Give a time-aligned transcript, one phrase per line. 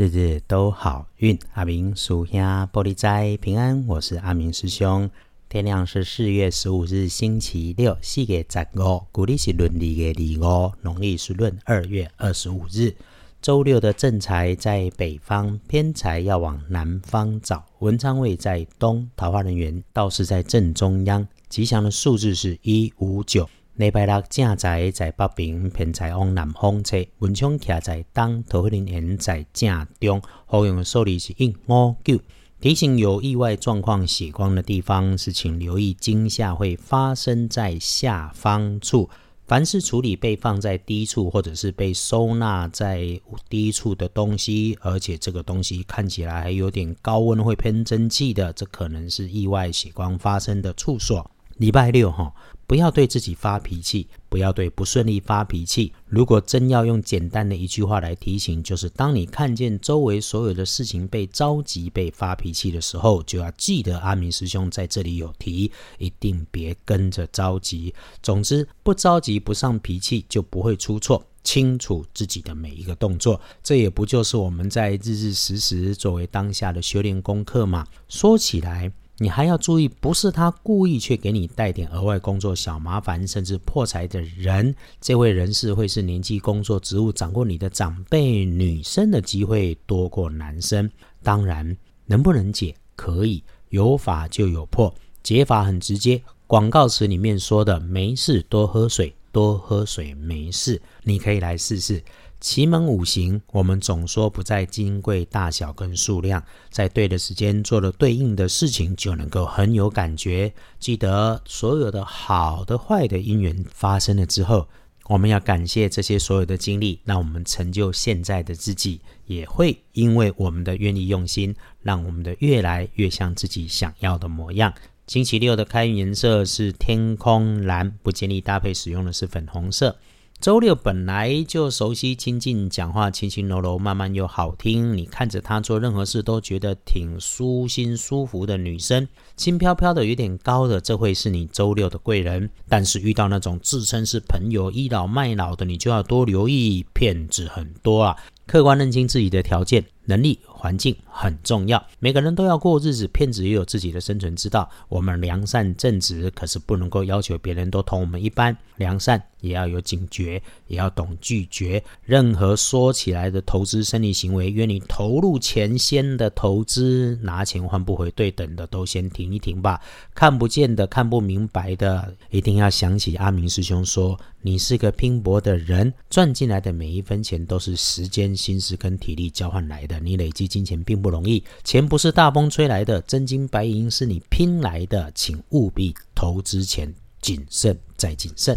[0.00, 3.86] 日日都好运，阿明属下玻璃斋平安。
[3.86, 5.10] 我是阿明师兄。
[5.46, 12.94] 天亮是四月十五日，星期六，四月十五，古历是闰历的二五，农历是闰二月二十五日。
[13.42, 17.62] 周六的正财在北方，偏财要往南方找。
[17.80, 21.28] 文昌位在东，桃花人员倒是在正中央。
[21.50, 23.46] 吉祥的数字是一五九。
[23.80, 30.20] 礼拜六正在在北平，偏在往南方车，文昌徛在东，桃花林缘在正中。
[30.44, 32.20] 好用的数字是一五九。
[32.60, 39.08] 提醒有意外状况血光的地方，是请留意惊吓会发生在下方处。
[39.46, 43.18] 凡是处理被放在低处，或者是被收纳在
[43.48, 51.30] 低处的东西，而且这个东西看起来还有点高温，会喷蒸汽的，这可能是意外血光发生的处所。
[51.60, 52.32] 礼拜六哈，
[52.66, 55.92] 不要对自己发脾气，不要对不顺利发脾气。
[56.06, 67.94] 如果真要用简单的一句话来提醒，就是当你看见周围所有的事情被着急、被发脾气的时候，就要记得阿明师兄在这里有提，一定别跟着着急。
[68.22, 71.22] 总之，不着急、不上脾气，就不会出错。
[71.44, 77.86] 清楚自己的每一个动作，这也不就是我们在日日时时作为当下的修炼功课吗？
[78.08, 78.90] 说起来。
[79.22, 90.90] 你还要注意，不是他故意去给你带点额外工作小麻烦，甚至破财的人，这位人士会是年纪、工作、职务掌过你的长辈，女生的机会多过男生。
[91.22, 91.76] 当然，
[92.06, 92.74] 能不能解？
[92.96, 96.22] 可以，有法就有破，解法很直接。
[96.46, 102.02] 广告词里面说的“没事多喝水，多喝水没事”，你可以来试试。
[102.40, 110.50] 奇门五行，我们总说不在金贵大小跟数量，在对的时间做了对应的事情，就能够很有感觉。
[110.78, 114.66] 记得所有的好的、坏的因缘发生了之后，
[115.04, 119.00] 我们要感谢这些所有的经历，让我们成就现在的自己。
[119.26, 124.72] 也会因为我们的愿意用心，让我们的越来越像自己想要的模样。
[125.10, 129.96] 星期六的开运颜色是天空蓝，不建议搭配使用的是粉红色。
[130.40, 134.96] 周六本来就熟悉亲近，讲话轻轻柔柔，慢慢又好听。
[134.96, 142.48] 你看着她做任何事都觉得挺舒心舒服的女生，轻飘飘的，有点高的，这会是你周六的贵人。
[142.68, 148.16] 但是遇到那种自称是朋友倚老卖老的，你就要多留意，骗子很多啊。
[148.46, 149.84] 客观认清自己的条件。
[150.10, 154.68] 能力环境很重要，每个人都要过日子，骗子也有自己的生存之道。
[154.88, 161.80] 我们良善正直，可是不能够要求别人都同我们一般良善，也要有警觉，也要懂拒绝。
[162.02, 169.80] 任何说起来的投资生意行为，约你投入钱先的投资，拿钱换不回对等的，都先停一停吧。
[170.12, 188.56] 看不见的、看不明白的，一定要想起阿明师兄说：“你是个拼搏的人，赚进来的每一分钱都是时间、心思跟体力交换来的。”你累积金钱并不容易，钱不是大风吹来的，真金白银是你拼来的，请务必投资前谨慎再谨慎。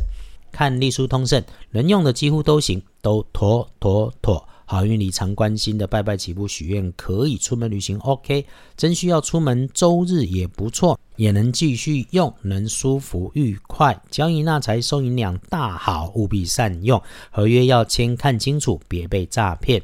[0.51, 4.47] 看隶书通胜，能用的几乎都行，都妥妥妥。
[4.65, 7.99] 好运里常关心的拜拜起步许愿，可以出门旅行。
[7.99, 8.45] OK，
[8.77, 14.01] 真需要出门，周日也不错，也能继续用，能舒服愉快。
[14.09, 16.99] 交易纳财收银两大好，务必善用。
[17.29, 19.83] 合约要签，看清楚，别被诈骗。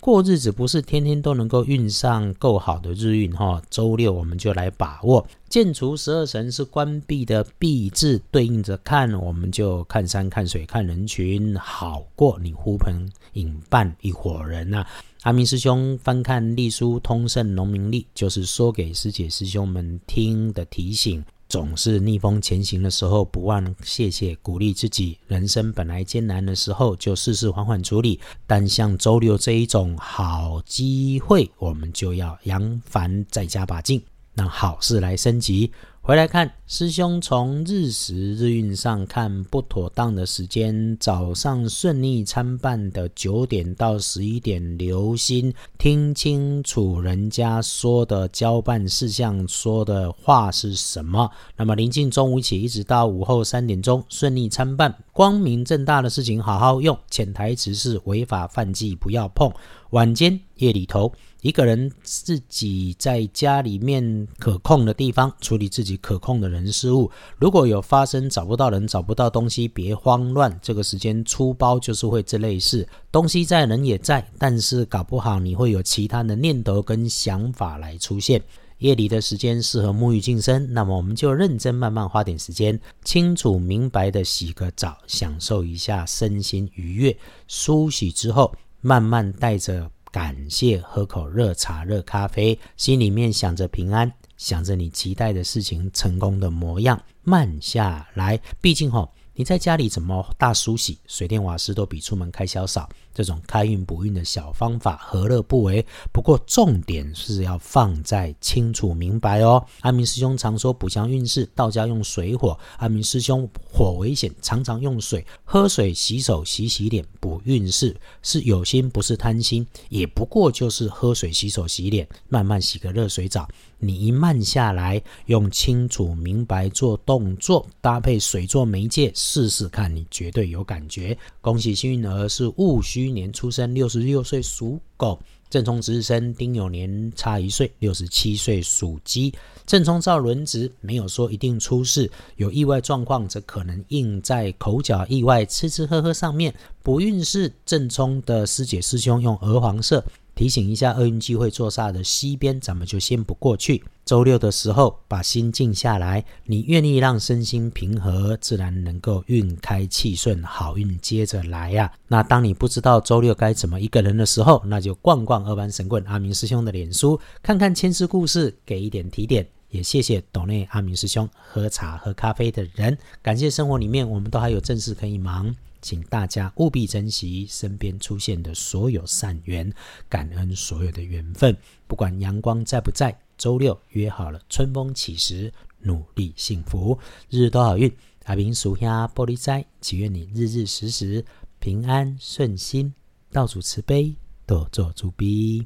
[0.00, 5.26] 过日子不是天天都能够运上够好的日运哈，周六我们就来把握。
[5.48, 14.86] 建除十二神是关闭的闭字，对应着看，我们就看山看水看人群，好过你呼朋引伴一伙人呐。
[15.22, 21.24] 阿明师兄翻看《隶书通胜农民历》，就是说给师姐师兄们听的提醒。
[21.48, 25.16] 总是逆风前行的时候，不忘谢谢鼓励自己。
[25.26, 28.20] 人生本来艰难的时候，就事事缓缓处理。
[28.46, 34.02] 但像周六这一种好机会，我们就要扬帆再加把劲，
[34.34, 35.72] 让好事来升级。
[36.08, 51.30] 回来看师兄从日时日运上看不妥当的时间，早上顺利参半的九点到十一点，留心听清楚人家说的交办事项说的话是什么。
[51.58, 56.98] 那么临近中午起，一直到午后三点钟，顺利参半，光明正大的事情好好用。
[57.10, 59.52] 潜台词是违法犯纪不要碰。
[59.90, 61.12] 晚间夜里头。
[61.40, 67.10] 一个人自己在家里面可控的地方处理自己可控的人事物。
[67.38, 70.58] 如果有发生找不到人、找不到东西，别慌乱。
[70.62, 78.42] 这个时间出包就是会这类事，东西在，人也在，但是搞不好你会有其他的念头跟想法来出现。
[78.78, 87.16] 夜里的时间适合沐浴净身，那么我们就认真慢慢花点时间，清楚明白的洗个澡，享受一下身心愉悦，
[87.46, 89.90] 梳洗之后，慢慢带着。
[90.10, 98.40] 感谢，喝口热茶、热咖啡，心里面想着平安，想着你期待的事情成功的模样，慢下来。
[98.62, 99.06] 毕竟哈。
[99.34, 102.90] 你在家里怎么大梳洗，水电瓦斯都比出门开销少。
[103.18, 105.84] 这种开运补运的小方法，何乐不为？
[106.12, 109.60] 不过重点是要放在清楚明白哦。
[109.80, 112.56] 阿明师兄常说补强运势，道家用水火。
[112.76, 123.48] 阿明师兄火危险，常常用水喝水洗手、洗洗脸补运势，是有心不是贪心，也不过就是喝水洗手洗脸，慢慢洗个热水澡。
[123.80, 131.16] 你一慢下来，用清楚明白做动作，搭配水做媒介，试试看，你绝对有感觉。
[131.40, 135.18] 恭喜幸运儿是戊戌今年出生，六十六岁属狗；
[135.48, 139.32] 正冲值日生丁酉年差一岁，六十七岁属鸡。
[139.64, 146.54] 正冲照轮值，没有说一定出事，有意外状况则可能应在口角意外、吃吃喝喝上面。
[146.82, 150.04] 不运势正冲的师姐师兄用鹅黄色。
[150.38, 153.82] 提醒一下，厄运机会坐煞的西边，咱们就先不过去。
[154.04, 161.90] 周六的时候，把心静下来，你愿意让身心平和，自然能够运开气顺，好运接着来呀。
[162.06, 169.44] 那当你不知道周六该怎么一个人的时候，那就逛逛二班神棍阿明师兄的脸书，看看千师故事，给一点提点。
[169.70, 175.54] 也谢谢岛内阿明师兄喝茶喝咖啡的人，感谢生活里面我们都还有正事可以忙。
[175.80, 179.72] 请大家务必珍惜身边出现的所有善缘，
[180.08, 181.56] 感恩所有的缘分。
[181.86, 186.98] 不管阳光在不在，周六约好了，春风起时，努力幸福，
[187.30, 187.92] 日日都好运。
[188.24, 191.24] 阿明属下玻璃斋，祈愿你日日时时
[191.60, 192.92] 平安顺心，
[193.30, 195.64] 道主慈悲，多做主逼。